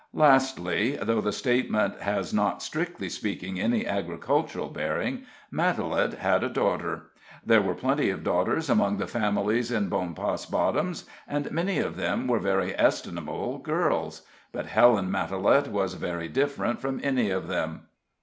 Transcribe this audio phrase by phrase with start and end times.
[0.15, 7.11] Lastly though the statement has not, strictly speaking, any agricultural bearing Matalette had a daughter.
[7.45, 12.25] There were plenty of daughters among the families in Bonpas Bottoms, and many of them
[12.25, 17.81] were very estimable girls; but Helen Matalette was very different from any of them.